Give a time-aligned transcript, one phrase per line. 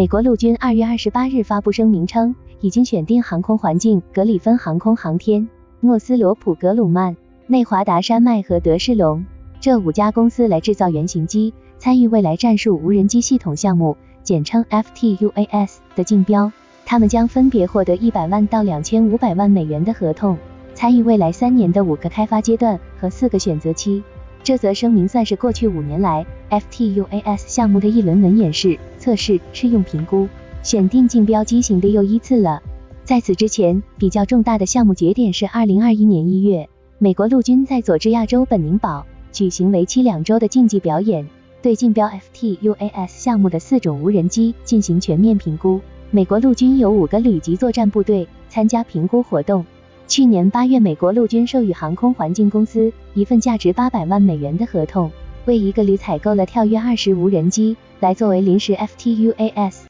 [0.00, 5.46] 美国陆军二月二十八日发布声明称，已经选定航空环境、格里芬航空航天、
[5.80, 9.26] 诺斯罗普格鲁曼、内华达山脉和德士隆
[9.60, 16.50] 这五家公司来制造原型机，参与未来战术无人机系统项目，简称 FTUAS 的竞标。
[16.86, 20.38] 他们将分别获得一百万到两千五百万美元的合同，
[20.72, 24.02] 参与未来三年的五个开发阶段和四个选择期。
[24.42, 30.28] 这则声明算是过去五年来 FTUAS 项目的一轮轮演示、测试、试用评估、
[30.62, 32.62] 选定竞标机型的又一次了。
[33.02, 36.68] 在此之前，比较重大的项目节点是二零二一年一月，
[36.98, 41.26] 美国陆军在佐治亚州本宁堡举行为期两周的竞技表演，
[41.62, 45.80] 对竞标 FTUAS 项目的四种无人机进行全面评估。
[46.12, 49.64] 美国陆军有五个旅级作战部队参加评估活动。
[50.06, 55.10] 去年八月，美国陆军授予航空环境公司一份价值八百万美元的合同，
[55.46, 59.82] 为一个旅采购了跳跃二十无人机，来作为临时 FTUAS。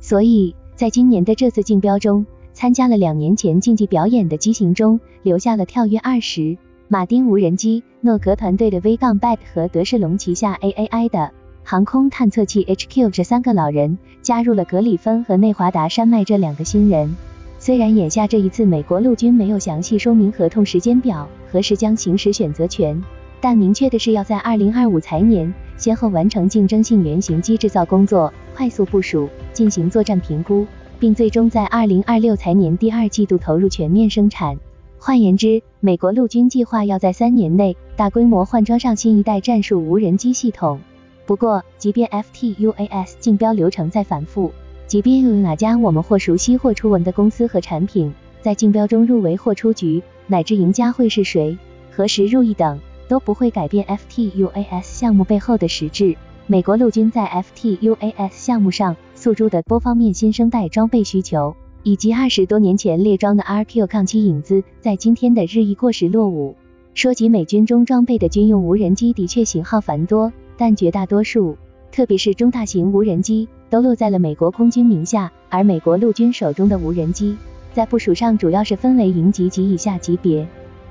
[0.00, 6.56] 所以，在今年的这次竞标中，参加了两年前竞技表演的机型中，留下了跳跃二十、
[6.88, 17.14] 马丁无人机、诺格团队的 V 杠 Bat 和德士隆旗下 AAI 的航空探测器 HQ 这三个老人，加入了格里芬和内华达山脉这两个新人。
[17.58, 23.02] 虽然眼下这一次美国陆军没有详细说明合同时间表，何时将行使选择权，
[23.40, 30.66] 但明确的是要在二零二五财年先后完成竞争性原型机制造工作，快速部署，进行作战评估，
[30.98, 34.58] 并最终在二零二六财年第二季度投入全面生产。
[34.98, 40.80] 换言之，美国陆军计划要在三年内大规模换装上新一代战术无人机系统。
[41.24, 44.50] 不过，即便 FTUAS 竞标流程再反复，
[44.88, 51.56] 即便又有哪家我们或熟悉或初闻的公司和产品在竞标中入围或出局，乃至赢家会是谁、
[51.92, 56.16] 何时入役等，都不会改变 FTUAS 项目背后的实质。
[56.46, 66.54] 美国陆军在 FTUAS 项目上诉诸的多方面新生代装备需求，以及二十多年前列装的 RQ 抗击影子，在今天的日益过时落伍。
[66.94, 71.56] 说起美军中装备的军用无人机，的确型号繁多，但绝大多数，
[71.92, 73.48] 特别是中大型无人机。
[73.70, 77.36] 都落在了美国空军名下，而美国陆军手中的无人机，
[77.74, 80.48] 在部署上主要是分为营级及以下级别，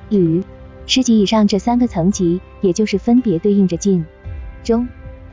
[0.09, 0.43] 旅、
[0.87, 4.05] 师级以上这三个层级，也就是分别对应着近、
[4.63, 4.87] 中、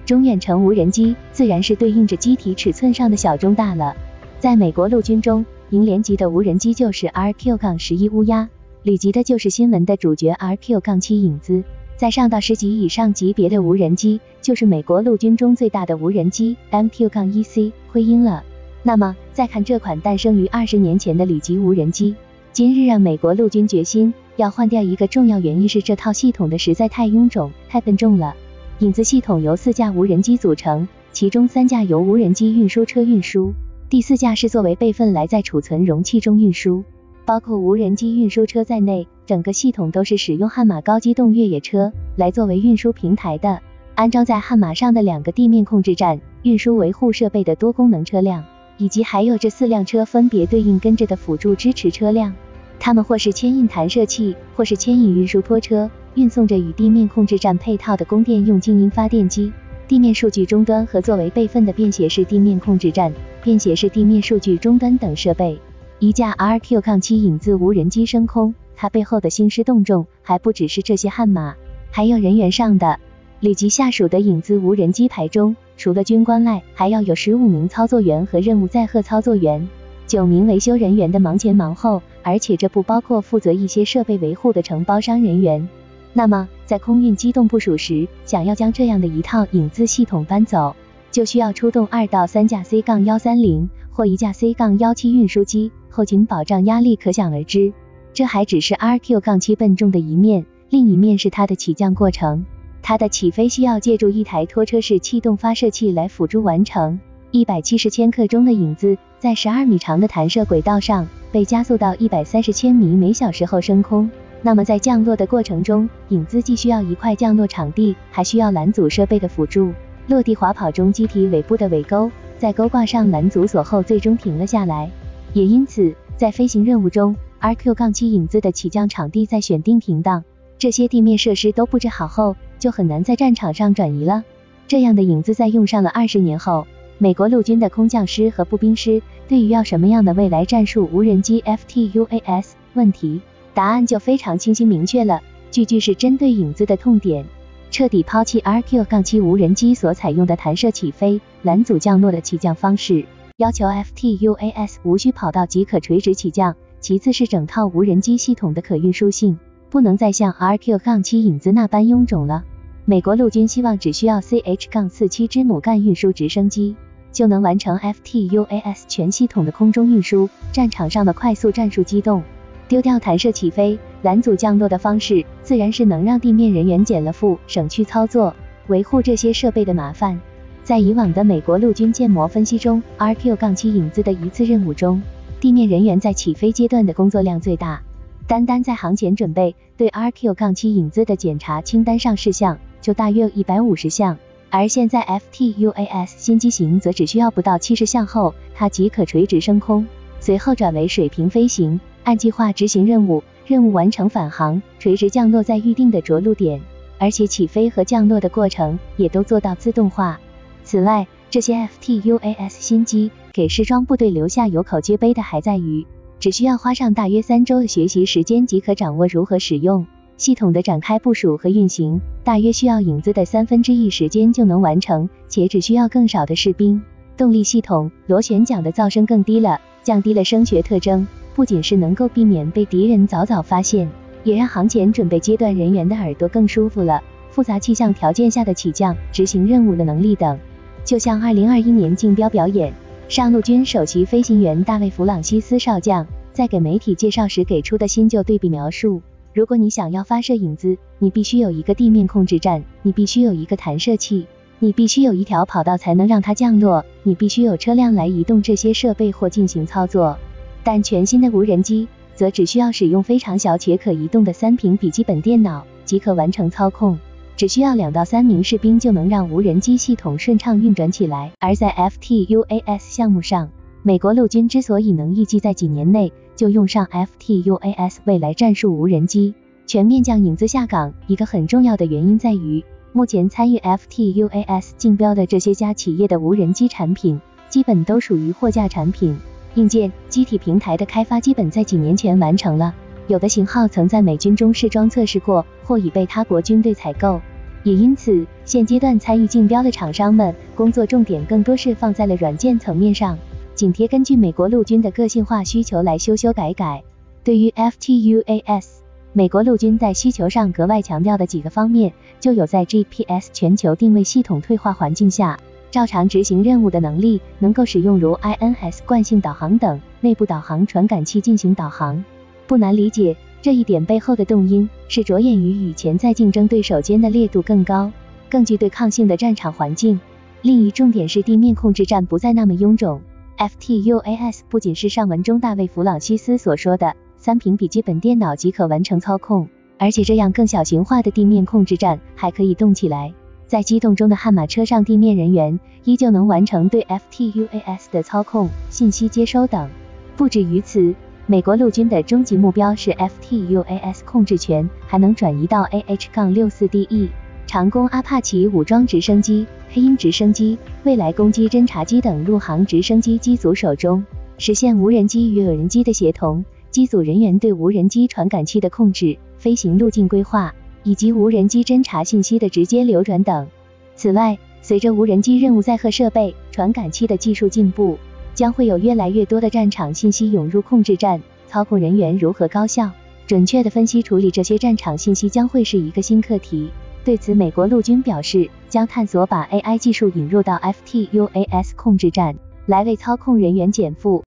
[0.05, 3.97] 中远程无人机，自然是对应着机体尺寸上的小中大了。
[4.41, 8.51] 在美国陆军中，营连级的无人机就是 RQ-11 乌鸦，
[8.83, 11.63] 旅级的就是新闻的主角 RQ-7 影子。
[11.97, 18.43] 再上到十级以上级别的无人机，就是美国陆军中最大的无人机 MQ-1C 灰鹰了。
[18.83, 22.17] 那么再看这款诞生于二十年前的旅级无人机，
[22.53, 28.35] 今日让美国陆军决心要换掉一个重要原因是这套系统的实在太臃肿、太笨重了。
[28.81, 33.53] 影子系统由四架无人机组成，其中三架由无人机运输车运输，
[33.89, 36.83] 第四架是作为备份来在储存容器中运输。
[37.25, 43.61] 包括无人机运输车在内，整个系统都是使用悍马高机动越野车来作为运输平台的。
[43.95, 48.45] 安装在悍马上的两个地面控制站、运输维护设备的多功能车辆，
[48.77, 52.35] 以及还有这四辆车分别对应跟着的辅助支持车辆，
[52.79, 59.53] 它们或是牵引弹射器，或是牵引运输拖车，运送着与地面控制站配套的供电用静音发电机、
[59.89, 63.13] 地面数据终端和作为备份的便携式地面控制站、
[63.43, 65.59] 便携式地面数据终端等设备。
[65.99, 71.55] 一架 RQ-7 影子无人机升空，它背后的兴师动众还不只是这些悍马，
[71.91, 72.99] 还有人员上的。
[73.41, 79.69] 旅级下属的影子无人机排中，除了军官外，还要有十五名操作员和任务载荷操作员，
[80.07, 85.69] 九名维修人员的忙前忙后，而且这不包括负责一些设备维护的承包商人员。
[86.13, 90.75] 那么，在空运机动部署时，想要将这样的一套影子系统搬走，
[91.11, 95.71] 就需要出动二到三架 C 杠130或一架 C 杠17运输机。
[95.91, 97.73] 后勤保障压力可想而知，
[98.13, 102.45] 这还只是 RQ 杠7笨重的一面，另一面是它的起降过程。
[102.83, 107.01] 它的起飞需要借助一台拖车式气动发射器来辅助完成。
[107.31, 114.11] 一百七十千克重的影子在十二米长的弹射轨道上被加速到一百三十千米每小时后升空。
[114.43, 119.73] 那么在降落的过程中，影子既需要一块降落场地，还需要拦阻设备的辅助。
[120.09, 124.91] 落地滑跑中，机体尾部的尾钩在钩挂上拦阻锁后，最终停了下来。
[125.33, 130.23] 也因此，在飞行任务中，RQ-7 影子的起降场地在选定停当，
[130.59, 134.23] 这些地面设施都布置好后，就很难在战场上转移了。
[134.69, 136.67] 这样的影子在用上了二十年后，
[137.05, 143.21] 美国陆军的空降师和步兵师对于要什么样的未来战术无人机 FTUAS 问题，
[143.53, 145.21] 答案就非常清晰明确了，
[145.51, 147.27] 句句是针对影子的痛点，
[147.71, 153.05] 彻底抛弃 RQ-7 无人机所采用的弹射起飞、拦阻降落的起降方式。
[153.37, 162.45] 要求 FTUAS 无需跑道即可垂直起降，其次是整套无人机系统的可运输性，不能再像 RQ-7 影子那般臃肿了。
[162.87, 166.77] 美国陆军希望只需要 CH-47 支母干运输直升机，
[167.15, 172.23] 就能完成 FTUAS 全系统的空中运输，战场上的快速战术机动，
[172.69, 178.35] 丢掉弹射起飞、拦阻降落的方式，自然是能让地面人员减了负，省去操作、
[178.67, 180.21] 维护这些设备的麻烦。
[180.65, 185.01] 在以往的美国陆军建模分析中，RQ-7 影子的一次任务中，
[185.39, 187.81] 地面人员在起飞阶段的工作量最大。
[188.27, 194.17] 单单在航前准备对 RQ-7 影子的检查清单上事项就大约一百五十项，
[194.57, 199.85] 而现在 FTUAS 新机型则只需要不到七十项后，它即可垂直升空，
[200.21, 206.61] 随后转为水平飞行，按计划执行任务，任务完成返航，垂直降落在预定的着陆点，
[207.01, 210.21] 而且起飞和降落的过程也都做到自动化。
[210.63, 215.85] 此外，这些 FTUAS 新机给试装部队留下有口皆碑的还在于，
[216.21, 219.89] 只需要花上大约三周的学习时间即可掌握如何使用
[220.25, 226.81] 系统的展开部署和运行，大约需要影子的三分之一时间就能完成，且只需要更少的士兵。
[227.15, 233.87] 动力系统螺旋桨的噪声更低了，降低了声学特征，不仅是能够避免被敌人早早发现，
[234.23, 237.03] 也让航前准备阶段人员的耳朵更舒服了。
[237.29, 240.39] 复杂气象条件下的起降、执行任务的能力等。
[240.87, 242.73] 就像二零二一年竞标表演，
[243.11, 249.03] 上陆军首席飞行员大卫·弗朗西斯少将在给媒体介绍时给出的新旧对比描述：
[249.35, 254.29] 如果你想要发射影子，你必须有一个地面控制站，你必须有一个弹射器，
[254.61, 260.17] 你必须有一条跑道才能让它降落，你必须有车辆来移动这些设备或进行操作。
[260.63, 266.97] 但全新的无人机则只需要使用非常小且可移动的三屏笔记本电脑即可完成操控。
[267.37, 271.33] 只需要两到三名士兵就能让无人机系统顺畅运转起来。
[271.41, 273.51] 而在 FTUAS 项目上，
[273.83, 279.35] 美国陆军之所以能预计在几年内就用上 FTUAS 未来战术无人机，
[279.67, 289.17] 全面将影子下岗，一个很重要的原因在于，目前参与 FTUAS 竞标的这些家企业的无人机产品，基本都属于货架产品，
[289.55, 292.75] 硬件、机体平台的开发基本在几年前完成了。
[293.07, 297.21] 有的型号曾在美军中试装测试过，或已被他国军队采购，
[297.63, 303.19] 也因此，现阶段参与竞标的厂商们工作重点更多是放在了软件层面上，
[303.55, 306.83] 紧贴根据美国陆军的个性化需求来修修改改。
[307.23, 308.67] 对于 FTUAS，
[309.13, 315.39] 美国陆军在需求上格外强调的几个方面，就有在 GPS 全球定位系统退化环境下，
[315.71, 322.05] 照常执行任务的能力，能够使用如 INS 惯性导航等内部导航传感器进行导航。
[322.49, 327.93] 不难理解，这一点背后的动因是着眼于与潜在竞争对手间的烈度更高、
[328.29, 330.01] 更具对抗性的战场环境。
[330.43, 333.01] 另一重点是地面控制站不再那么臃肿。
[333.39, 339.49] FTUAS 不仅是上文中大卫·弗朗西斯所说的三屏笔记本电脑即可完成操控，
[339.79, 343.13] 而且这样更小型化的地面控制站还可以动起来，
[343.47, 349.69] 在机动中的悍马车上地面人员依旧能完成对 FTUAS 的操控、信息接收等。
[350.17, 350.95] 不止于此。
[351.27, 357.09] 美国陆军的终极目标是 FTUAS 控制权还能转移到 AH-64DE
[357.55, 364.05] 长弓阿帕奇武装直升机、黑鹰直升机、未来攻击侦察机等陆航直升机机组手中，
[364.39, 373.47] 实现无人机与有人机的协同，机组人员对无人机传感器的控制、飞行路径规划以及无人机侦察信息的直接流转等。
[373.95, 377.97] 此外，随着无人机任务载荷设备、传感器的技术进步，
[378.35, 382.91] 将会有越来越多的战场信息涌入控制站，操控人员如何高效、
[383.29, 386.69] 准确的分析处理这些战场信息将会是一个新课题。
[387.05, 392.35] 对此，美国陆军表示，将探索把 AI 技术引入到 FTUAS 控制站，
[392.65, 394.23] 来为操控人员减负。